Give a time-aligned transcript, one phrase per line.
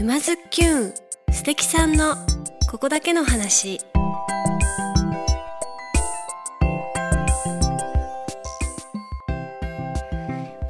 [0.00, 0.94] 沼津きゅん
[1.30, 2.16] 素敵さんの
[2.70, 3.82] ここだけの話。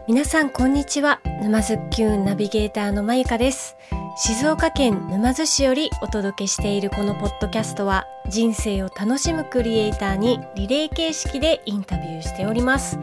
[0.09, 1.21] 皆さんこんにちは。
[1.43, 3.77] 沼津きゅんナビゲーターのまゆかです。
[4.17, 12.99] 静岡県沼津市よりお届けしているこのポッドキャストは人生を楽しむクリエイターにリレー形式でインタビューしております。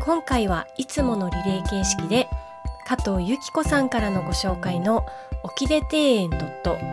[0.00, 2.26] 今回はいつものリレー形式で
[2.88, 5.06] 加藤由紀子さんからのご紹介の
[5.42, 6.30] 沖出庭園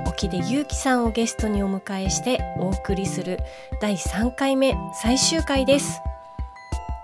[0.08, 3.40] 沖出祐樹さんをゲストにお迎えしてお送りする
[3.82, 6.02] 第3回目最終回です。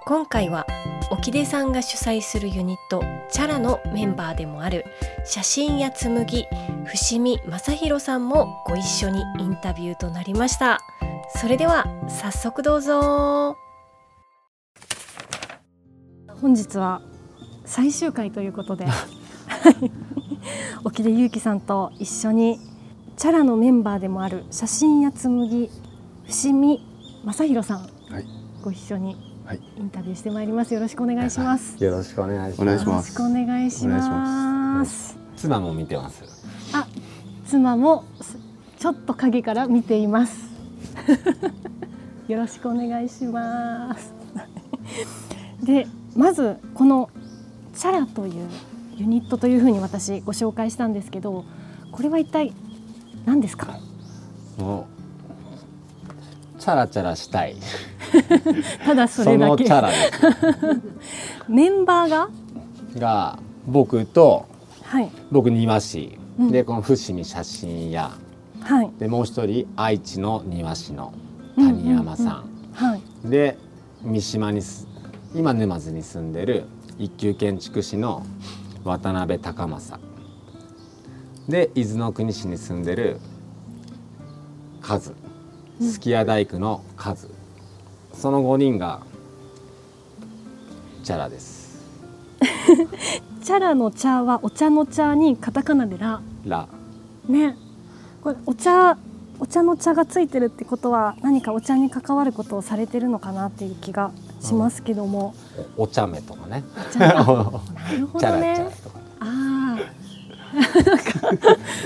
[0.05, 0.65] 今回は
[1.11, 4.83] 沖出さんが主催するユニットチャラのメンバーでもある
[5.25, 6.47] 写真や紬
[6.85, 10.79] 伏見正弘さんもご一緒にインタビューとなりました。
[11.35, 13.57] それでは早速どうぞ。
[16.41, 17.01] 本日は
[17.65, 18.85] 最終回ということで
[20.83, 22.59] 沖出祐樹さんと一緒に
[23.17, 25.69] チャラのメンバーでもある写真や紬
[26.27, 26.85] 伏見
[27.25, 27.85] 正弘さん、は
[28.19, 28.25] い、
[28.63, 29.33] ご一緒に
[29.77, 30.73] インタビューしてまいります。
[30.73, 31.83] よろしくお願いします。
[31.83, 32.87] よろしくお願いします。
[32.87, 35.17] よろしくお願いします。
[35.35, 36.23] 妻も見てます。
[36.73, 36.87] あ、
[37.45, 38.05] 妻も
[38.79, 40.49] ちょっと影から見ています。
[42.27, 44.13] よろしくお願いします。
[45.61, 47.09] で、まずこの
[47.75, 48.47] チャラという
[48.97, 51.45] ユニットというふうに私ご紹介したんですけど、
[51.91, 52.53] これは一体
[53.25, 53.79] 何ですか？
[54.57, 54.87] も
[56.57, 57.55] うチャラチャラしたい。
[58.85, 59.65] ただそれだけ。
[61.47, 62.29] メンバーが？
[62.97, 64.45] が僕と、
[64.83, 68.11] はい、僕庭師、うん、でこの伏見写真屋、
[68.61, 71.11] はい、でもう一人愛知の庭師の
[71.55, 72.31] 谷山さん、うん。
[72.31, 72.91] うんうん。
[72.91, 73.57] はい、で
[74.03, 74.61] 三島に
[75.33, 76.65] 今沼津に住んでる
[76.99, 78.23] 一級建築士の
[78.83, 79.99] 渡辺隆正
[81.47, 83.19] で伊豆の国市に住んでる
[84.81, 85.15] カズ。
[85.81, 87.29] すき家大工のカズ、
[88.13, 89.01] その5人が
[91.03, 91.83] チャラです。
[93.43, 96.21] チャラの茶はお茶の茶にカタカナでラ。
[96.45, 96.67] ラ。
[97.27, 97.57] ね。
[98.21, 98.97] これお茶
[99.39, 104.11] お茶の茶がついてるってことは何かお茶に関わることをされてるのかなっていう気が
[104.43, 105.33] しますけども、
[105.77, 106.63] うん、お茶目とかね。
[106.99, 107.61] なるほ
[108.19, 108.67] どね
[109.19, 110.03] ああ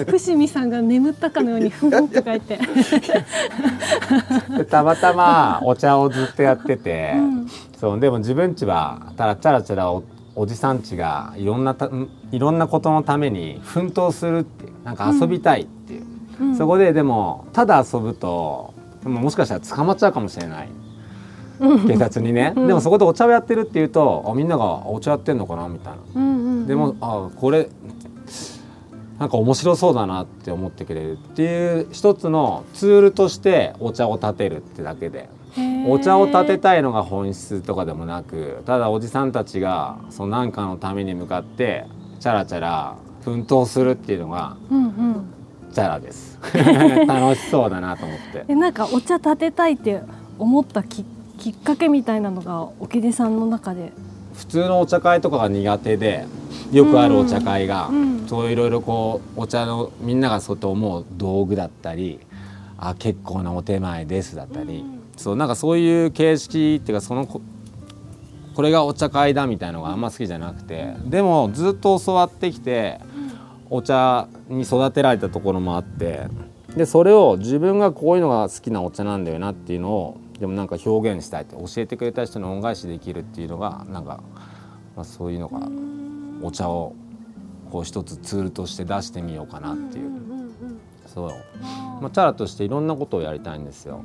[0.05, 2.59] 伏見さんが眠ったかのようにふんって書いて。
[4.69, 7.47] たまたまお茶をずっとやってて、うん、
[7.79, 10.03] そうでも自分ちはたらチャラチャラお
[10.35, 11.75] おじさんちがいろんな
[12.31, 16.05] いろんなことのために奮闘するっていうなんか遊びたいっていう、
[16.41, 18.73] うん、そこででもただ遊ぶと
[19.03, 20.69] もしかしたら捕まっちゃうかもしれない。
[21.59, 27.69] 警察にね、うん、でもそこでお茶をやってるっていうとあみんながお茶やってんのかなみたいな、うんうんうん、でもあこれ
[29.19, 35.29] なんか面白そうだなって思ってくれるっていう一つのツールとしてお茶を立てるってだけで。
[35.87, 41.87] お茶を立てたいのが本質とかでもなくただおじさんたちがその何かのために向かって
[42.19, 45.33] チャラチャラ奮闘するっていうのが、うんうん、
[45.73, 46.39] チャラです。
[47.07, 48.45] 楽しそうだなと思って。
[48.47, 50.01] えなんかお茶立てたいって
[50.37, 51.03] 思ったき
[51.37, 53.91] きっかけみたいなのが沖出さんの中で。
[54.33, 56.25] 普通のお茶会とかが苦手で
[56.71, 62.19] よくあるお茶会が、うんうん、そういろいろこうお茶のみんながそうと思う道具だったり
[62.77, 67.41] あ結構なお手前ですだったり、うん、そうなんかそういう形式っていうかそのこ
[68.61, 72.99] れがお茶会だみたいのがあんま好きじゃなくてでもずっと教わってきて
[73.69, 76.27] お茶に育てられたところもあって
[76.75, 84.21] でそれを自分がこういうのが好きなお茶なんだよなっていうのをでもなんか表現したいって教えてくれた人の恩返しできるっていうのがなんか、
[84.95, 85.59] まあ、そういうのが
[86.45, 86.95] お茶を
[87.71, 90.11] こう一つツールとして出してみようかなっていう,、
[91.07, 91.29] そう、
[92.01, 94.03] まあ、チャラとしていろんなことをやりたいんですよ。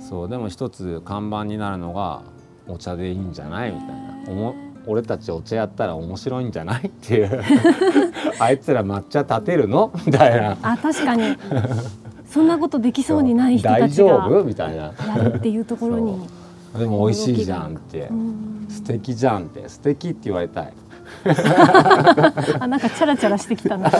[0.00, 0.28] そう。
[0.28, 2.22] でも一つ看板になるのが
[2.68, 3.94] お茶でいいんじゃないみたいな。
[4.28, 4.54] おも
[4.86, 7.42] 俺たちお茶やったら面白いんじゃないっていう。
[8.40, 9.92] あいつら抹茶立てるの？
[10.06, 10.56] みたいな。
[10.62, 11.36] あ確かに
[12.32, 14.88] そんなことできそうにない人たちがみたいな。
[14.88, 16.26] っていうところに
[16.78, 18.08] でも美味しいじゃんって。
[18.70, 19.68] 素敵じゃんって。
[19.68, 20.72] 素敵って言われたい。
[22.58, 23.90] あなんかチャラチャラしてきたな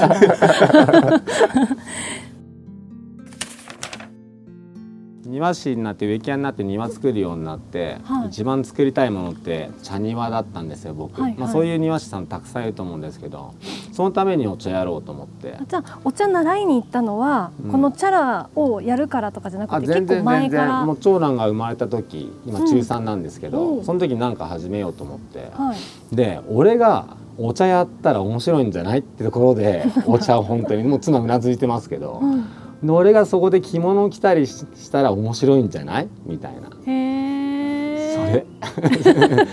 [5.32, 13.54] 庭師になって植木屋になって庭作るようになって、はい、一番作りたいものって茶庭だったんですよ僕、はいはい、まあ、そういう庭師さんたくさんいると思うんですけど
[13.92, 15.56] そのためにお茶やろうと思って。
[15.66, 20.84] じゃあお茶習いに行ったのは、うん、このチャラをやるからとかじゃなくて結構前から。
[20.84, 32.46] もう長男が生まれた時今中3なんですけど、うん、その時何か始めようと思って、はい、で俺がお茶やったら面白いんじゃないってところで お茶を本当にもう妻うなずいてますけど、うん、で
[32.88, 36.08] 俺がそこで着物を着たりししたら面白いんじゃない？
[36.26, 36.68] みたいな。
[36.86, 38.46] へそえ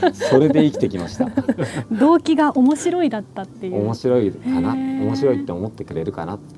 [0.03, 0.13] れ？
[0.13, 1.29] それで生きてきました。
[1.91, 3.81] 動機が面白いだったっていう。
[3.83, 4.73] 面白いかな？
[4.73, 6.35] 面白いって思ってくれるかな？
[6.35, 6.55] って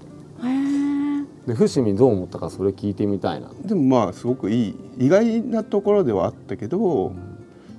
[1.48, 3.50] で伏見どう思ったかそれ聞いてみたいな。
[3.66, 7.12] でもまあすごくいい意外なところではあったけど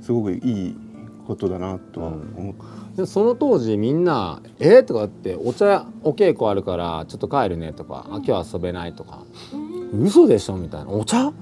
[0.03, 0.77] すごくいい
[1.29, 2.55] ことだなとは思っ
[2.97, 4.85] でその当時みんな「えー？
[4.85, 9.21] とかって「お茶お稽古あるからちょっと帰るね」とか「あ今日遊べない」とか
[9.99, 11.33] 「嘘でしょ」みたいな「お茶？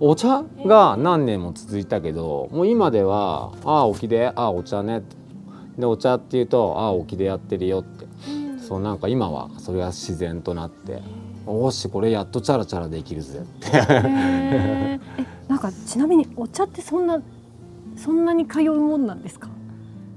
[0.00, 0.44] お茶？
[0.66, 5.16] が何年も続いたけどもう今では「ああ沖でああお茶ね」って
[5.78, 8.06] でお茶って言うと「ああ沖でやってるよ」って。
[8.60, 11.02] そうなんか今はそれが自然となって
[11.46, 13.68] 「おしこれやっとチャラチャラできるぜ」って。
[13.74, 15.00] え
[15.48, 17.20] なんかちなみにお茶ってそんな
[17.96, 19.48] そんなに通うもんなんですか？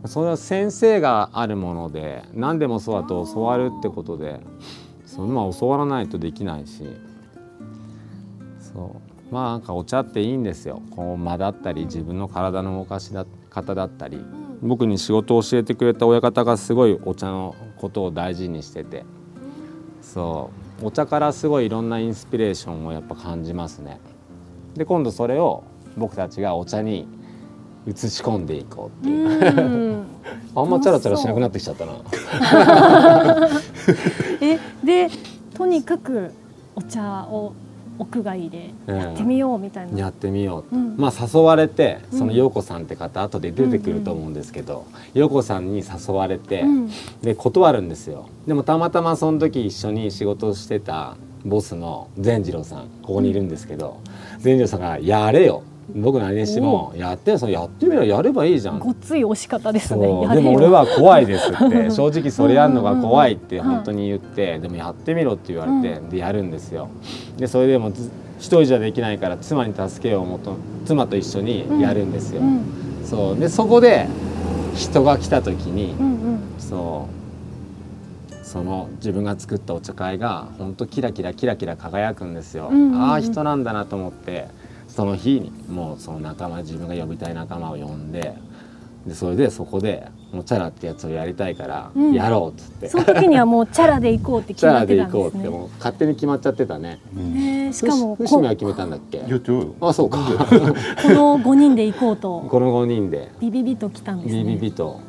[0.06, 4.42] それは先生があるもので何でもそうだと教わるってことで
[5.06, 6.84] そのまあ教わらないとできないし。
[8.60, 8.96] そ
[9.32, 9.34] う。
[9.34, 10.82] まあなんかお茶っていいんですよ。
[10.92, 14.20] こう間だったり自分の体の動かしだ方だったり。
[14.62, 19.06] 僕に仕事を教えてくれた親方がすごいお茶のことを大事にしてて。
[20.02, 20.50] そ
[20.82, 20.88] う。
[20.88, 24.00] お茶からすごいいろんなインスピレーションをやっぱ感じますね。
[24.76, 25.64] で今度それを
[25.96, 27.08] 僕たちがお茶に
[27.88, 29.58] 移し込んでいこうっていう。
[29.58, 30.04] うん
[30.56, 31.94] あんまチャラチャラしなくなってきちゃったな。
[34.42, 35.10] えで
[35.54, 36.32] とにかく
[36.76, 37.54] お茶を
[38.00, 40.76] 屋外でやってみようみたいな、やってみよう。
[40.76, 46.90] うんまあ誘われてうんその陽子さんって方後で出てくると思うんですけど、陽子さんに誘われて、うん
[47.22, 48.26] で断るんですよ。
[48.48, 51.16] でもたまたまその時一緒に仕事をしてた
[51.46, 53.98] ボスの善次郎さんここにいるんですけど、
[54.40, 55.64] 善次郎さんがやれよ。
[55.96, 58.80] 僕何にしてもやってそれやってみろやればいいじゃん。
[58.80, 60.02] ごっつい押し方ですね。
[60.34, 61.90] でも俺は怖いですって。
[61.92, 63.66] 正直それやるのが怖いってうん。
[63.66, 64.60] うんうん本当に言って。
[64.60, 66.88] でもやってみろって言われてでやるんですよ。
[67.38, 68.10] でそれでもず
[68.40, 72.42] 一人じゃできないから妻に助けを求め妻と一緒にやるんですよ。
[72.42, 72.62] うん。
[73.06, 73.40] そう。
[73.40, 74.08] でそこで
[74.76, 76.40] 人が来た時にうんうん。
[76.60, 77.24] そう。
[78.46, 82.70] その自分が作ったお茶会が本当キラキラキラキラ輝くんですよ。
[82.72, 83.02] うんうんうん。
[83.02, 84.48] ああ人なんだなと思って
[84.96, 88.36] その日にもうその仲間自分が呼びたい仲間を呼んで
[89.08, 92.14] でそれでそこでもうチャラってやつをやりたいからうん。
[92.14, 97.00] やろうっつって、その時にはもうチャラで行こうってチャラ決まってで行こうってたんですねもう勝手に決まっちゃってたね。
[97.16, 99.22] うんしかも伏見は決めたんだっけ？
[99.82, 100.20] あそうか。
[100.20, 100.56] こ
[101.10, 102.42] の5人で行こうと。
[102.50, 103.32] この5人で。
[103.42, 104.44] ビビビと来たんですね。
[104.44, 105.00] ビビビと。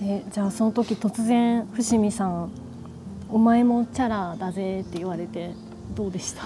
[0.00, 2.50] でじゃあその時突然伏見さん
[3.30, 5.50] 「お前もチャラだぜ」って言われて
[5.94, 6.42] どうでした？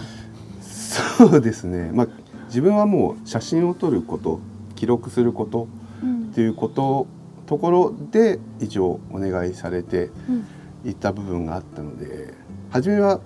[0.61, 1.91] そうですね。
[1.93, 2.09] まあ
[2.49, 4.41] 自分はもう写真を撮ること
[4.75, 5.69] 記録すること
[6.03, 6.29] うん。
[6.31, 7.07] っていうこと
[7.47, 10.47] ところで一応お願いされてうん。
[10.89, 12.33] いった部分があったので
[12.71, 13.21] 初めは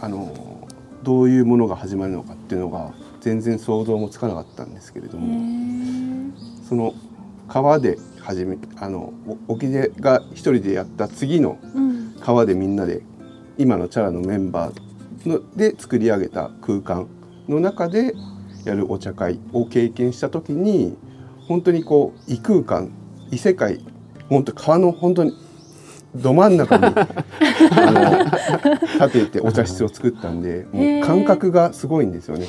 [0.00, 0.68] あの
[1.02, 6.32] どういうものが始まるのかっていうのが全然想像もつかなかったんですけれどへもー。
[6.68, 6.92] その
[7.48, 9.14] 川で始めあの
[9.48, 12.14] お沖出が一人でやった次のうん。
[12.20, 13.02] 川でみんなで
[13.56, 14.80] 今のチャラのメンバー
[15.28, 17.08] ので作り上げた空間
[17.48, 18.14] の中で
[18.64, 20.96] やるお茶会を経験した時に
[21.48, 22.90] 本当にこう異空間
[23.30, 23.80] 異世界
[24.28, 25.32] 本当川の本当に
[26.14, 26.84] ど真ん中に
[29.00, 32.46] 立ててお茶室を作ったんでもう感覚がすごいんですよね。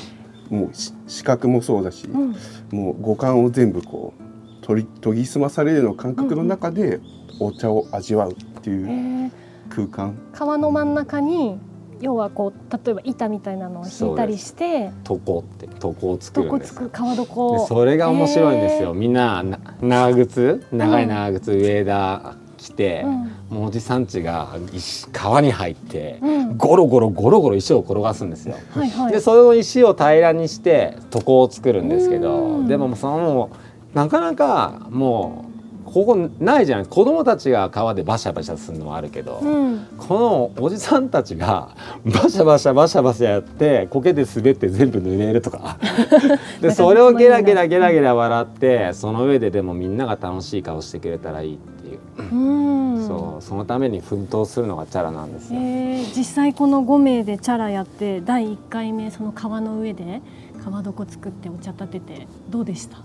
[0.50, 2.34] もうし視覚もそうだし、うん。
[2.70, 4.22] もう五感を全部こう
[4.64, 7.00] 取り研ぎ澄まされるような感覚の中で
[7.40, 9.30] お茶を味わうっていう
[9.68, 10.16] 空間。
[10.32, 11.58] 川の真ん中に
[12.00, 18.90] 要はこう例えば板みたいなのを引いたりして床って床を作るんですつく川で床それが面白いんですよ。
[18.90, 23.56] へみんなな長靴長い長靴上田着て、うん。
[23.56, 26.56] もうおじさんちが石川に入って、うん。
[26.56, 28.56] ゴロゴロゴロゴロ石を転がすんですよ。
[28.70, 29.12] はいはい。
[29.12, 32.68] でその石を平らにして床を作るんですけうどん。
[32.68, 33.50] でもその
[33.94, 35.47] なかなかもう
[35.88, 39.86] ここないじゃない子供たちが川でバシャバシャするのもあるけど、うん。
[39.98, 41.70] このおじさんたちが
[42.04, 45.78] バシャバシャバシャバシャやって苔で滑って全部濡れるとか。
[46.60, 51.98] でそれをゲラゲラゲラゲラ笑ってその上ででもみんなが楽しい顔してくれたらいいっていう、
[52.34, 53.06] うん。
[53.06, 55.60] そうそのために奮闘するのがチャラなんですよ。
[55.60, 56.16] えー。
[56.16, 60.20] 実際この5名でチャラやって第1回目その川の上で
[60.64, 62.98] 川床作ってお茶立ててどうでした？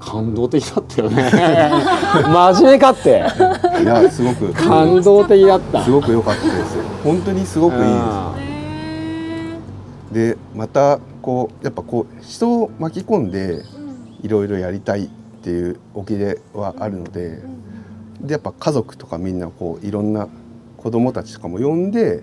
[0.00, 1.30] 感動的だったよね。
[1.32, 3.24] 真面目かって。
[3.82, 4.52] いやすごく。
[4.52, 5.84] 感動的だった。
[5.84, 6.76] すごく良かったです。
[7.02, 7.90] 本当にすごくいいで
[10.32, 10.36] す。
[10.36, 13.62] でまたこうやっぱこう人を巻き込んで
[14.22, 17.40] いろいろやりたいっっていう沖ではあるので
[18.20, 20.28] でやっぱ家族とかみんなこういろんな
[20.76, 22.22] 子供たちとかも呼んで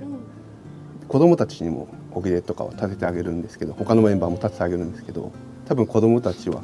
[1.08, 5.32] 子供たちにも沖でとかは立ててあげるんですけど他のメンバーも立ててあげるんですけど
[5.66, 6.62] 多分子供たちは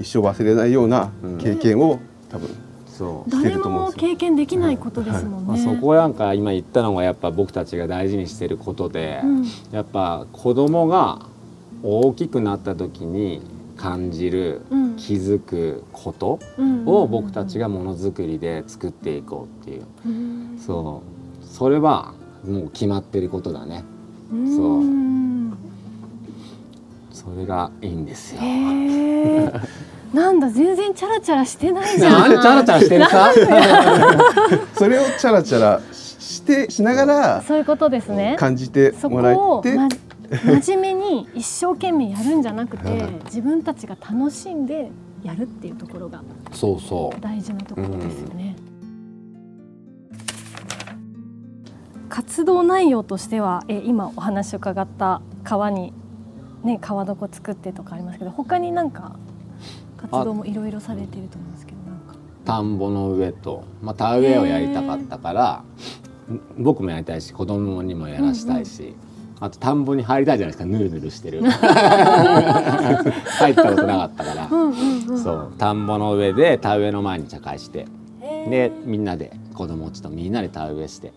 [0.00, 1.98] 一生忘れないような経験を
[2.30, 2.48] 多分
[2.86, 3.30] そう。
[3.30, 5.62] して誰も経験できないことですもんまあ、ね。
[5.62, 9.44] そこなんか今言ったのがやっぱ僕たちが大事にしてることで、うん。
[9.70, 11.26] やっぱ子供が
[11.82, 13.42] 大きくなった時に
[13.76, 14.96] 感じる、うん。
[14.96, 16.86] 気づくことうん。
[16.86, 20.58] を僕たちがものづくりで作っていこうっていう、うん。
[20.58, 21.02] そ
[21.42, 21.44] う。
[21.46, 22.14] それは
[22.46, 23.84] もう決まってることだね。
[24.30, 24.80] そう。
[24.80, 25.56] うん。
[27.12, 28.40] それがいいんですよ。
[30.12, 32.12] なんだ全然チャラチャラしてないじゃん。
[32.12, 33.32] なんでチャラチャラしてるさ
[34.74, 38.36] それをチャラチャラしてしながらそういうことですね。
[38.38, 39.88] 感じてそこもらを、えてま、
[40.60, 44.90] 真面目に一生懸命やるんじゃなくて自分たちが楽しんで
[45.22, 46.22] やるっていうところが
[46.52, 48.56] そうそう大事なところですよね。
[52.08, 55.92] 活動内容としてはえ今お話を伺った川に
[56.62, 59.16] ね川床作ってとかありますけど他になんか
[60.08, 62.14] 活動もいろいろされてると思うんですけどなんか。
[62.44, 65.64] 田んぼの上と、まあ、田植えをやりたかったから
[66.58, 68.94] 僕もやりたいし子供にもやらしたいし、
[69.40, 71.42] あと田んぼに入りたいじゃないですかぬるぬるしてる。
[71.44, 71.50] 入
[73.52, 75.18] ったことなかったから、うんうんうん。
[75.18, 75.52] そう。
[75.58, 77.86] 田んぼの上で田植えの前に茶会して
[78.48, 81.12] でみんなで子供ちとみんなで田植えして。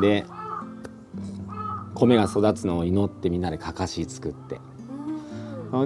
[0.00, 0.24] で
[1.94, 4.60] 米が育つのを祈ってみんなでかかし作って。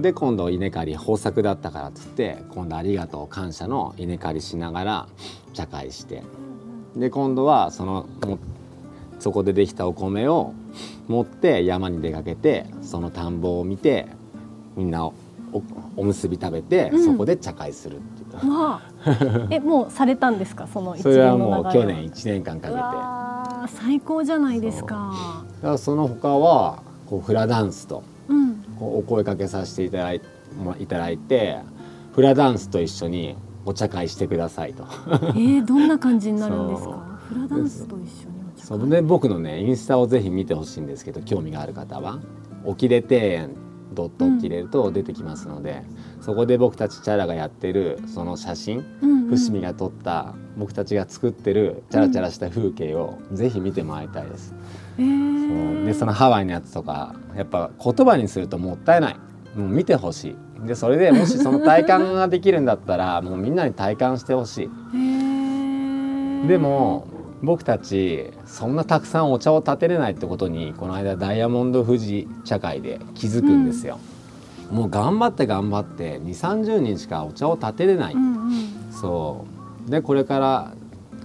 [0.01, 5.09] で今度稲刈り豊作だったからっつって今度ありがとう感謝の稲刈りしながら
[5.53, 6.23] 茶会して。
[6.97, 8.39] で今度はそのも
[9.19, 10.55] そこでできたお米を
[11.09, 14.07] 持って山に出かけてその田んぼを見て
[14.77, 15.13] みんなお
[15.53, 15.63] お
[15.97, 17.05] おむすび食べて、うん。
[17.05, 18.53] そこで茶会するっていう。
[18.53, 19.49] わあ。
[19.51, 20.67] えもうされたんですか？
[20.67, 22.81] その一それはもう去年1年間かけて。
[23.83, 25.13] 最高じゃないですか。
[25.63, 28.03] らその他はこうフラダンスと
[28.85, 30.21] お声かけさせていただい
[30.57, 31.59] もいただいて
[32.13, 33.37] フラダンスと一緒に
[33.67, 34.85] お茶会してくださいと。
[34.85, 37.19] えー、どんな感じになるんですか？
[37.29, 42.21] フラダンスと一緒にお茶それで僕のねインスタをぜひ見てほしいんですけど興味がある方は
[42.65, 43.51] 「おきれ庭園」
[43.95, 45.85] ドットを切れると出てきますので、
[46.21, 54.55] そこで僕たちチャラがやってるその写真うんうん伏見が撮った僕たちが作ってるチャラチャラした風景をぜひ見てもらいたいです。
[54.99, 55.85] えーそう。
[55.87, 59.17] でそのハワイのやつとかやっぱ言葉にするともったいない。
[59.57, 60.67] もう見てほしい。
[60.67, 64.71] でそれでもしその体感ができるんだったら もうみんなに体感してほしい。
[64.95, 66.47] えー。
[66.47, 67.07] でも
[67.43, 73.99] 僕たちそんなたくさんお茶を立てれないってことにこの間ダイヤモンド富士茶会で気づくんですよ。
[74.71, 78.93] もう頑張って頑張って2 3 0人しかお茶を立てれない、うんうん。
[78.93, 79.45] そ
[79.87, 79.91] う。
[79.91, 80.73] でこれから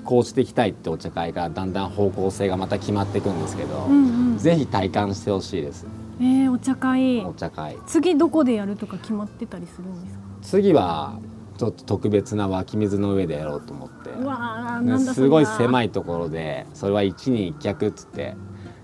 [0.10, 4.38] こうしていきたいってお茶会がだんだん方向性がまた決まっていくんですけど、うんうん。
[4.40, 5.86] ぜひ体感してほしいです。
[6.20, 7.24] えー、お茶会。
[7.24, 7.78] お茶会。
[7.86, 10.24] 次どこでやるとか決まってたりするんですか？
[10.42, 11.20] 次は
[11.60, 14.10] ちょっと特別な湧き水の上でやろうと思って。
[14.10, 18.36] うわーねなんだすごい狭いいところでそれは一人一脚っつって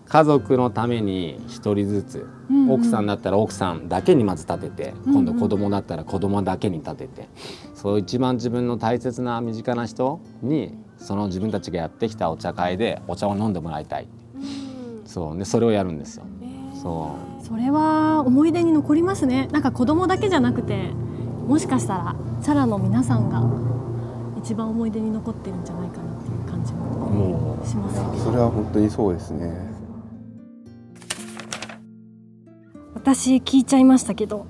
[0.07, 2.71] 家族のために一人ずつ、うんうん。
[2.73, 5.25] 奥さんだったら奥さんだけにまず立てて、うんうん。
[5.25, 7.29] 今度子供だったら子供だけに立てて。
[7.73, 14.07] そう一番自分の大切な身近な人にその自分たちがやってきたお茶会でお茶を飲んでもらいたい。
[15.05, 15.37] そう。
[15.37, 16.25] でそれをやるんですよ。
[16.81, 17.45] そう。
[17.45, 19.47] それは思い出に残りますね。
[19.51, 20.89] なんか子供だけじゃなくて
[21.47, 23.43] もしかしたらチャラの皆さんが
[24.39, 29.53] 一番思い出に残ってるんじゃないかなっていう感じもしますよねそれは本当にそうですね。
[32.95, 34.47] 私聞いちゃいましたけど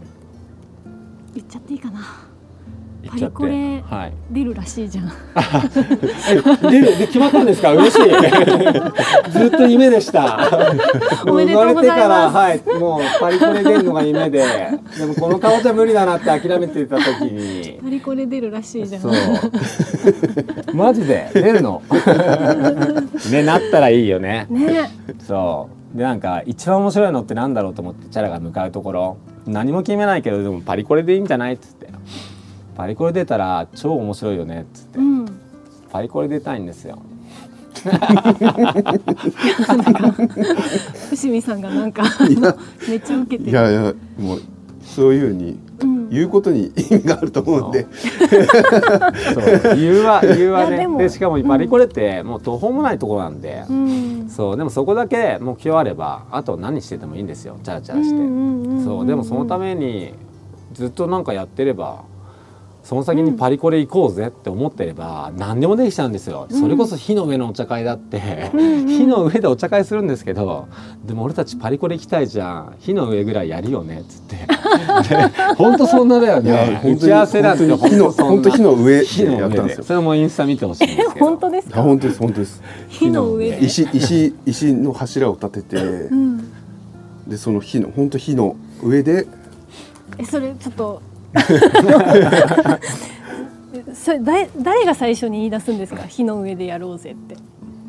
[1.33, 2.00] 言っちゃっていいかな
[3.05, 4.13] 言っちゃってパリコレはい。
[4.31, 5.05] 出るらしいじゃん。
[6.29, 7.71] え出るで決まったんですか？
[7.74, 8.00] 嬉しい。
[9.31, 10.38] ずっと夢でした。
[11.25, 14.43] 生まれてからはいもうパリコレ出るのが夢で。
[14.97, 17.79] でもこの顔じゃ無理だなって諦めてた時に。
[17.83, 19.01] パリコレ出るらしいじゃん。
[19.01, 19.13] そう。
[20.74, 21.29] マジで？
[21.33, 21.81] 出るの？
[23.31, 24.47] ねなったらいいよね。
[24.50, 24.89] ね。
[25.19, 25.97] そう。
[25.97, 29.17] でなんか一番面白いのってなんだろうと思ってチャラが向かうところ。
[29.47, 31.53] 何も決めないけどでもパリコレでいいんじゃない？
[31.53, 31.75] っつって
[32.75, 35.00] パリコレ出たら超面白いよねっつって。
[35.00, 35.25] うん。
[35.91, 37.01] パリコレ出たいんですよ。
[41.10, 42.03] 伏見さんがなんか
[42.88, 43.51] めっちゃ受けてる。
[43.51, 44.41] いやいやもう
[44.82, 46.10] そういうふうにうん。
[46.10, 47.86] 言うことに意味があると思うんで。
[47.86, 50.27] そうは理由はい
[50.70, 50.75] ね。
[50.75, 54.29] やでもでしかもパリコレってもう途方もないところなんで、うん。
[54.29, 57.58] そうでもそこだけ目標あればあと何しててもいいんですよ。
[57.63, 58.15] チャラチャラして、
[58.84, 60.13] そうでもそのために
[60.74, 62.03] ずっとなんかやってれば
[62.86, 70.68] その先にパリコレ行こうぜって思ってれば何でもできちゃうんですよ、それこそ火の上のお茶会だって、火の上でお茶会するんですけど
[71.04, 72.75] でも俺たちパリコレ行きたいじゃん。
[72.80, 74.38] 火の上ぐらいやるよねっつって。
[75.58, 76.80] 本当そんなだよね。
[76.82, 78.32] 本当に打ち合わせなんて本当に火のそんな。
[78.32, 79.82] 本当火の上でやったんですよ。
[79.82, 79.84] で。
[79.88, 81.25] それもインスタ見てほしいんですけど。
[81.25, 81.80] 本当ですか？
[81.80, 82.62] あ本当です本当です。
[82.89, 83.65] 火の上で。
[83.65, 86.51] 石石石の柱を立ててうん。
[87.27, 89.25] でその火の本当火の上で
[90.20, 91.01] えそれちょっと
[93.94, 96.04] それ誰誰が最初に言い出すんですか？
[96.04, 97.36] 火の上でやろうぜって。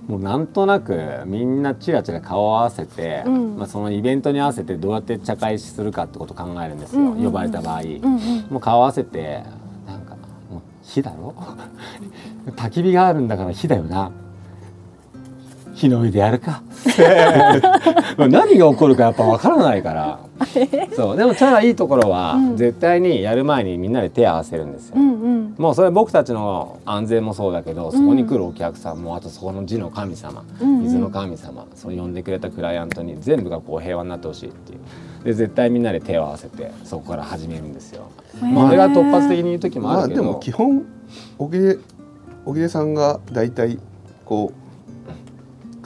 [0.08, 3.56] もうなんとなくみんなチラチラ顔を合わせて、うん。
[3.56, 7.24] まあ、そのイベントに合わせてどうやって茶会するかってことを考えるんですよ、うんうんうん。
[7.24, 8.00] 呼ばれた場合、うんうん。
[8.50, 9.42] もう顔合わせて
[9.86, 10.14] なんか
[10.50, 11.34] もう火だろ？
[12.54, 14.10] 焚き火があるんだから火だよな
[15.76, 16.62] 火の上でやるか。
[18.16, 20.18] ま あ何が起こるかやっぱ分からないから。
[20.94, 21.16] そう。
[21.16, 22.56] でもチャラいいところは、うん。
[22.56, 25.54] 絶対にやる前にみんなで手を合わせるんですよ、うんうん。
[25.58, 30.82] もうそれは僕たちの安全もそうだけどそこに来るお客さんもあとそこの字の神様、うんうん。
[30.84, 34.78] 水の神様そう呼んでくれたクライアントに全部がこう平和になってほしいっていう。
[35.24, 38.04] で絶対みんなで手を合わせてそこから始めるんですよ。
[38.40, 40.84] まあ、あれが突発的に言う時もまあであるけど、も基本
[41.36, 41.78] 小木
[42.46, 43.78] 小木さんが大体
[44.24, 44.65] こう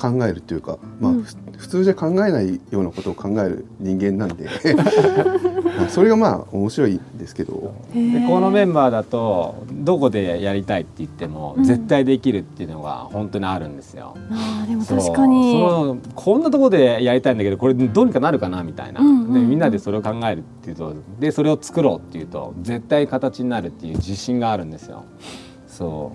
[0.00, 1.23] 考えるというか、まあ、うん。
[1.23, 4.49] ふ普通じゃ考えないようなことを考える人間なんで。
[5.76, 7.75] まあそれがまあ面白いんですけど。
[7.92, 11.64] でこのメンバーだとどこでやりたいって言ってもうん。
[11.64, 14.14] 絶対できるっていうのが本当にあるんですよ。
[14.30, 14.99] あーでもそう。
[14.99, 15.52] 確かに。
[15.52, 19.35] そのこんなところでやりたいんだけどこれどうにかなるかなみたいな、うんうんうん。
[19.35, 25.04] でみんなでそれを考えるっていうとでそれを作ろうっていうと絶対形になるっていう自信があるんですよ。
[25.66, 26.12] そ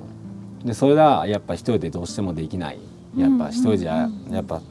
[0.64, 0.68] う。
[0.68, 2.80] でそれがやっぱ一人でどうしてもできない
[3.18, 4.62] やっぱ一人じゃやっぱ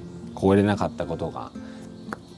[0.40, 1.50] 超えれなかったことが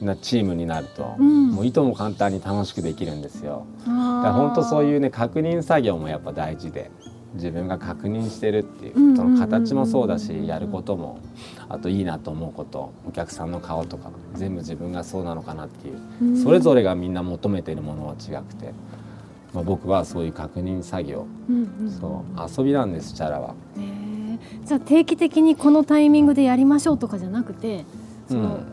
[0.00, 1.50] なチームになると、うん。
[1.50, 3.66] もういとも簡単に楽しくできるんですよ。
[3.80, 6.90] だから本当そういうね確認作業もやっぱ大事で
[7.34, 11.20] 自分が確認してるっていう、その形もそうだしやることも
[11.68, 16.42] あといいなと思うことお客さんの顔とか全部自分がそうなのかなっていう、うん。
[16.42, 18.72] それぞれがみんな求めてるものは違くて、
[19.54, 21.90] まあ、僕はそういう確認作業、うんうん。
[21.90, 22.24] そ
[22.58, 23.54] う遊びなんですチャラは。
[24.66, 27.84] じゃあ定期的にこのタイミングでやりましょうとかじゃなくて
[28.28, 28.66] その、うん。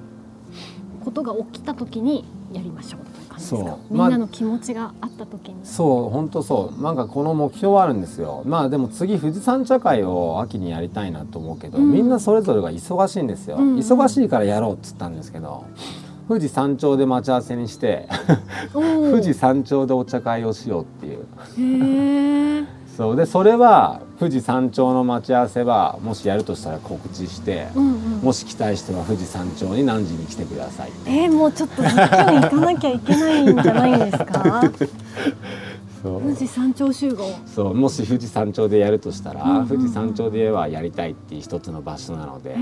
[1.03, 3.77] ことが起きた時にやりましょうという感じですか？
[3.91, 6.81] みんなの気持ちがあった時に、そう本当そう。
[6.81, 8.41] なんかこの目標はあるんですよ。
[8.45, 11.91] まあでも次富士山茶会を秋にやりたいなと思うけど、うん。
[11.91, 13.75] みんなそれぞれが忙しいんですよ、うん。
[13.77, 15.65] 忙しいからやろうっつったんですけど
[16.29, 18.07] 富士山頂で待ち合わせにして
[18.71, 23.15] 富士山頂でお茶会をしようっていうそう。
[23.15, 27.93] でそれは富士山頂の待ち合わせはもしやるとしたら告知して、うんうん。
[28.21, 30.91] もし来たい人は富士山頂に何時に来てください。
[31.05, 34.63] えー、もうちょっとそっちに行かなきゃいけないんじゃないですか？
[36.03, 37.23] 富士山頂集合。
[37.47, 37.73] そう。
[37.73, 39.67] もし富士山頂でやるとしたら、うんうんうん。
[39.69, 42.55] 富士山頂ではやりたいっていう一つの場所なので。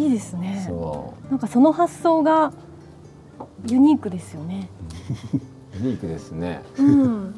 [0.00, 0.64] いいですね。
[0.66, 2.52] そなんかその発想が
[3.68, 4.68] ユニークですよね。
[5.78, 6.62] うユニークですね。
[6.78, 7.34] うん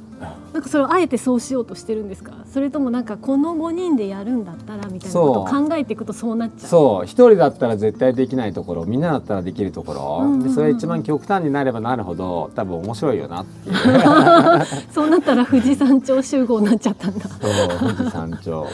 [0.53, 2.33] なんかそれをあえてそうしようとしてるんですか？
[2.53, 6.69] それともなんかこの5人でやるんだったらみたいなことを考えていくとそうなっちゃう？
[6.69, 7.07] そう。
[7.07, 10.43] 一人だったら絶対できないところみんなだったらできるところ、うんうんうん。
[10.43, 13.77] でそれが一番極端になればなるほど多分面白いよなっていう。
[14.93, 17.29] そうなったら富士山頂集合になっちゃったんだ。
[17.29, 18.67] そう富士山頂、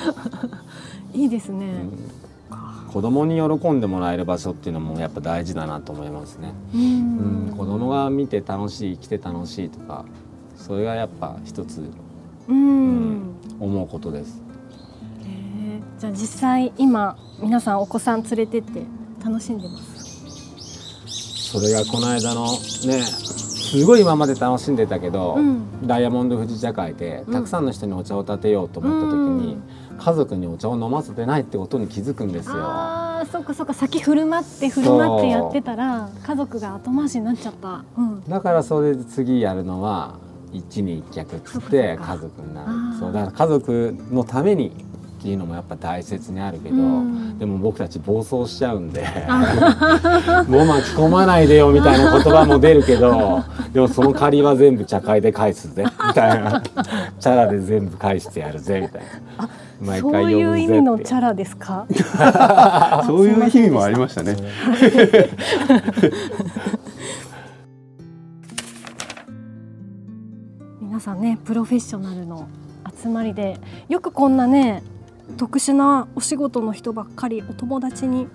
[1.13, 2.93] いいですね、うん。
[2.93, 10.05] 子供に喜んでもらえる場所っていうのもやっぱ大事だなと思いますね、ううんん、子供が見て楽しい来て楽しいとか
[10.67, 11.83] それがやっぱ一つ
[12.49, 13.35] うん。
[13.61, 14.41] 思うことです。
[15.23, 16.01] へー。
[16.01, 18.83] じゃあ実際今皆さんお子さん連れてって
[19.23, 21.51] 楽しんでます？
[21.53, 22.47] それがこの間の
[22.87, 25.87] ねすごい今まで楽しんでたけど、うん。
[25.87, 29.59] ダイヤモンド富士茶会でたくさんの人にお茶を立てようと思った時に、
[29.99, 32.55] 家族にお茶を飲ませてないってことに気づくんですよ。
[32.57, 33.75] ああそっかそっか。
[33.75, 40.17] 先振る舞って振る舞ってやってたら家族が後回しになっちゃった、うん、だからそれで次やるのは
[40.55, 42.69] 一に一脚っつって家族になる。
[42.99, 44.73] そうだから家族のためにっ
[45.27, 47.39] ていうのもやっぱ大切にあるけど、うん。
[47.39, 49.03] でも僕たち暴走しちゃうんで
[50.49, 56.63] もう巻き込まないでよみたいな言葉も出るけどでもその借りは全部茶会で返すぜみたいな。
[57.19, 59.03] チャラで全部返してやるぜみたい
[59.39, 59.49] な。
[59.81, 60.59] 毎そう回呼ぶぜっていう。
[60.59, 61.87] 意味のチャラですか？
[63.07, 64.37] そういう意味もありましたね。
[71.05, 72.49] さんねプロフェッショナルの
[73.01, 74.83] 集まりでよくこんなね
[75.37, 78.27] 特殊なお仕事の人ばっかりお友達に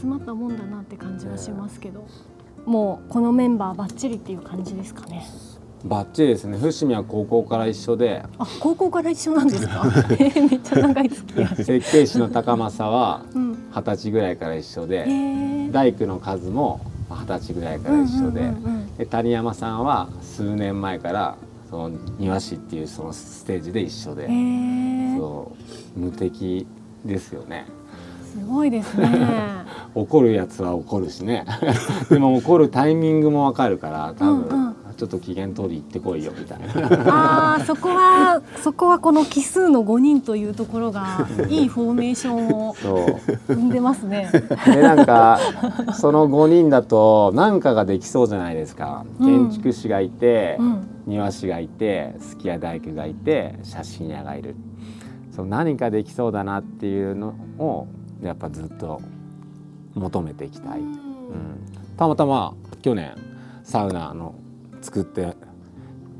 [0.00, 2.06] 集まったもんだなって感じはしますけど
[2.64, 5.24] もうこのメンバーばっちりっていう感じですかね？
[5.84, 6.58] バッチリですね。
[6.58, 8.24] 伏見は高校から一緒で。
[8.38, 9.82] あ高校から一緒なんですか？
[10.10, 11.56] えーめっちゃ長い付き合い。
[11.64, 13.52] 設計士の高政はうん。
[13.72, 15.72] 二十歳ぐらいから一緒へでー。
[15.72, 18.96] 大工の数も二十歳ぐらいから一緒で,、うんうんうんうん。
[18.96, 21.36] で谷山さんは数年前から
[21.70, 24.26] その庭師っていうそのステージで一緒で、
[25.18, 25.52] そ
[25.96, 25.98] う。
[25.98, 26.66] 無敵
[27.04, 27.66] ですよね。
[28.32, 29.08] すごいですね。
[29.94, 31.44] 怒るやつは怒るしね。
[32.10, 37.54] でも怒るタイミングもわかるから多分、うんうんちょっと機嫌取り行ってこいよみたいな。
[37.54, 42.74] あーそこはそこはこの奇数の5人というところがいいフォーメーションを
[43.46, 44.30] 生んでますね。
[44.66, 45.38] でなんか
[45.98, 49.48] その5人だと何かができそうじゃないですか、うん。
[49.48, 50.88] 建築士がいて、うん。
[51.06, 54.56] 庭師がいてすき家大工がいて写真屋がいる。
[55.30, 57.86] そう何かできそうだなっていうのを
[58.22, 59.02] やっぱずっと
[59.94, 60.96] 求めていきたい、うん、
[61.98, 63.14] たまたま去年
[63.62, 64.34] サウナの
[64.86, 65.36] 作って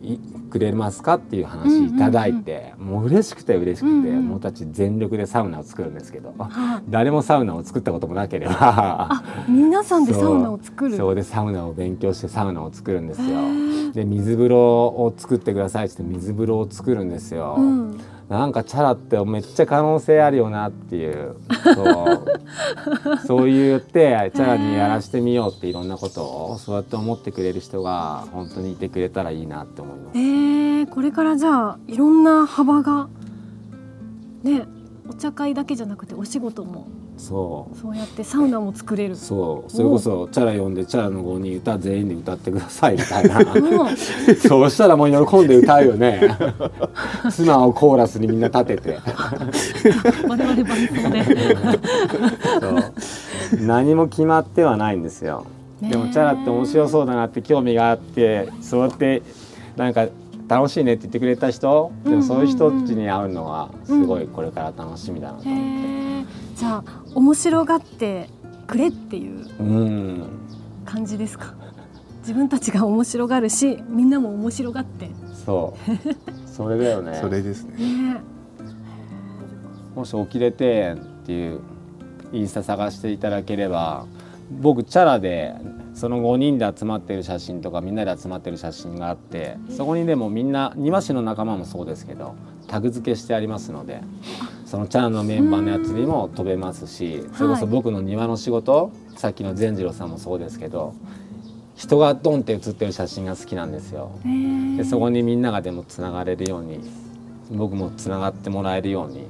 [0.02, 0.18] い
[0.50, 4.28] くれますかっていう話いただいて、もう嬉しくて嬉しくて、うんうん。
[4.28, 8.56] もうたち全力でサウナを作るんですけど、はい誰もサウナを作ったこともなければ。
[8.60, 10.96] あ皆さんでサウナを作る。
[10.96, 11.14] そう。
[11.14, 13.26] でサウナを勉強してサウナを作るんですよ。
[13.92, 22.26] で水風呂を作ってくださいって言って水風呂を作るんですよ、うん、なんかチャラってめっちゃ可能性あるよなっていうそう。
[23.24, 30.18] そう言ってチャラにやらしてみようっていろんなことをそうやって思ってくれる人が本当にいてくれたらいいなって思います。
[30.18, 33.08] えー、これからじゃあいろんな幅が
[34.42, 34.66] ね
[35.08, 37.76] お茶会だけじゃなくてお仕事もそう。
[37.78, 39.16] そうやってサウナも作れる。
[39.16, 39.70] そう。
[39.70, 43.40] それこそチャラ呼んでチャラの5人歌全員で歌ってくださいみたいな。
[43.52, 43.92] う。
[43.92, 43.96] ん
[44.36, 46.20] そうしたらもう喜んで歌うよね。
[47.30, 48.98] 妻をコーラスにみんな立てて。
[50.28, 51.56] 我々伴奏で。
[52.60, 53.64] そう。
[53.66, 55.46] 何も決まってはないんですよ。
[55.80, 59.22] でもチャラって面白そうだなって興味があってそうやって
[59.76, 60.06] なんか
[60.48, 65.86] 楽しいねって言ってくれた人でもそういう人たちに会うのはすごいこれから楽しみだなとへ思って。
[66.54, 66.84] ーじゃあ
[67.16, 68.28] 面白がって
[68.66, 70.22] くれっていううん
[70.84, 71.54] 感じですか？
[72.20, 75.08] 自分たちが面白がるし、みんなも面白がって。
[75.44, 75.74] そ
[76.44, 77.76] うそれだよね それですね。
[77.76, 78.20] ね。
[79.94, 81.60] もし起きれ庭園っていう
[82.32, 84.04] インスタ探していただければ
[84.60, 85.54] 僕チャラで
[85.96, 92.34] その5人で集まってる写真とかみんなで集まってる写真があってそこにでもみんな庭師の仲間もそうですけど
[92.68, 94.02] タグ付けしてありますので
[94.66, 100.94] そのチャラのメンバーのやつにも飛べますしそれこそ僕の庭の仕事さっきの善次郎さんもそうですけど
[101.76, 104.10] 人がドンって写ってる写真が好きなんですよ。
[104.76, 106.80] でそこにみんながでもつながれるように
[107.50, 109.26] 僕もつながってもらえるように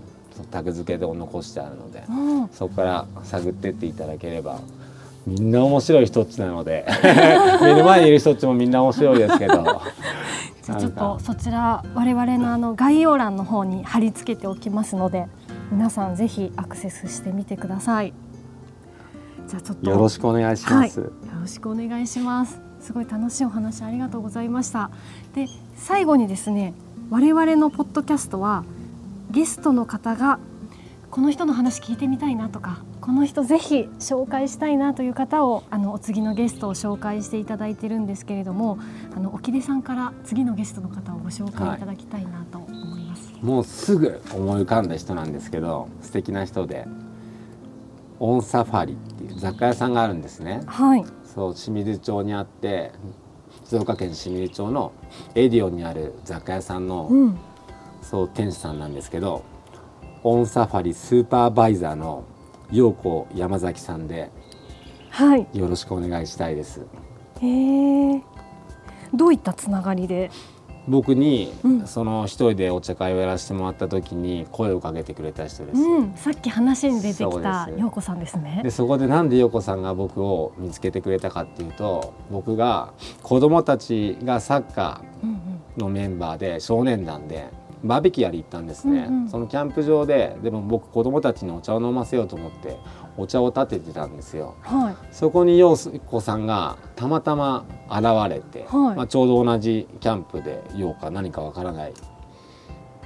[0.51, 2.13] タグ付けで残してあるのでう
[2.45, 4.61] んそこから探ってっていただければ
[5.27, 6.87] みんな面白い人っちなので
[7.61, 9.83] 目の前にいる人っちもみんな面白いですけど
[10.63, 15.27] じゃあちょっとそちら我々のあの概要欄の方に貼り付けておきますので
[15.71, 18.13] 皆さんぜひアクセスしてみてください。
[19.49, 21.01] じゃあちょっとよろしくお願いします。
[21.01, 22.61] はい、よろしくお願いします。
[22.81, 24.91] すごい楽しいお話ありがとうございました。
[25.35, 26.75] で最後にですね
[27.11, 28.65] 我々のポッドキャストは
[29.31, 30.39] ゲストの方が
[31.17, 38.79] この人の話聞いてみたいなとかこの人ぜひ紹介したいなという方をあのお次のゲストを紹介していただいてるんですけれども
[39.17, 43.33] あの沖出さんから次のゲストの方をご紹介いただきたいなと思います。
[43.41, 46.87] もうすぐ思い浮かんだ人なんですけど素敵な人で
[48.21, 50.61] オンサファリっていう雑貨屋さんがあるんですね。
[50.67, 52.93] はい、そう清水町にあって
[53.65, 54.93] 静岡県清水町の
[55.35, 57.39] エディオンにある雑貨屋さんの、うん、
[58.03, 59.56] そう店主さんなんですけど
[60.29, 62.25] オンサファリスーパーバイザーの
[62.73, 64.33] 陽子山崎さんで
[65.09, 66.85] はい、よろしくお願いしたいです。
[67.41, 68.23] へえ。
[69.15, 70.33] どういったつながりで？
[70.89, 71.87] 僕に、うん。
[71.87, 78.63] その一人でお茶会をやらせてもらった時に声をかけてくれた人です、うん、さっき話に出てきた陽子さんですね。
[78.65, 78.73] で。
[78.73, 85.37] そこでなんで陽子さんが僕を見つけてくれたかっていうと僕が子供たちがサッカうんうん。
[85.77, 87.49] ーのメンバーで少年団で
[87.87, 89.29] バーベキューやり行ったんですね、うんうん。
[89.29, 92.79] そのキャンプ場ででも僕子供たちにお茶を飲ませようと思って
[93.17, 94.55] お茶を立ててたんですよ。
[94.61, 94.95] はい。
[95.11, 98.97] そこに陽子さんがたまたま現れて、はい。
[98.97, 101.95] まあ、ちょうど同じキャンプで陽か何かわからない。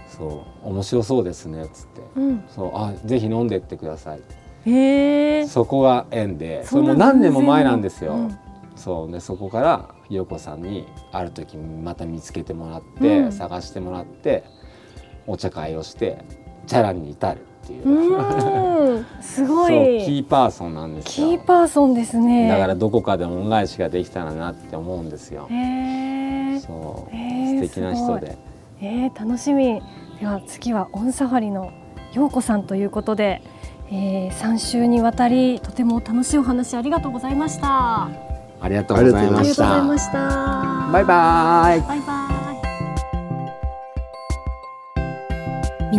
[0.09, 2.03] そう面白そうですねっつって。
[2.17, 2.45] うん。
[2.49, 4.21] そうあぜひ飲んでってください。
[4.67, 5.47] へえ。
[5.47, 8.39] そこが縁でそれもう何年も前なんですよ、うん。
[8.75, 13.33] そうでそこから陽子さんにある時また見つけてもらって、うん。
[13.33, 14.45] 探してもらって
[15.31, 16.19] お茶会をして
[16.67, 19.07] チャラに至るっていう、うん。
[19.21, 19.73] すごい。
[20.05, 21.29] キーパーソンなんですよ。
[21.29, 22.49] キーパーソンですね。
[22.49, 25.43] だからどこかで恩返しができたらなって思うんですよ。
[25.43, 28.39] そう、えー素敵な人で。
[28.81, 29.83] えー、楽しみ。
[30.21, 31.73] では次はオンサファリの
[32.13, 33.43] 陽子さんということで、
[33.91, 38.05] えー、3週にわたりとても楽しいお話ありがとうございました。
[38.63, 40.91] ありがとうございました。
[40.93, 41.81] バイバイ。
[41.81, 42.20] バイバイ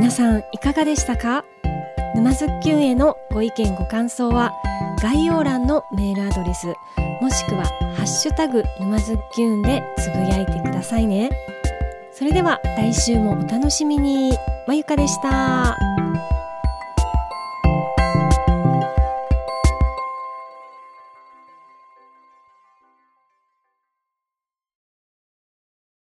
[0.01, 1.45] 皆さんいかがでしたか？
[2.15, 4.51] 沼津きゅんへのご意見ご感想は
[4.99, 6.65] 概要欄のメールアドレス
[7.21, 11.29] もしくは「ハッシュタグ沼津きゅん」でつぶやいてくださいね。
[12.11, 14.35] それでは来週もお楽しみに。
[14.67, 15.77] まゆかでした。